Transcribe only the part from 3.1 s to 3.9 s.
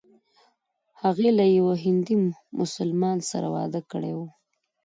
سره واده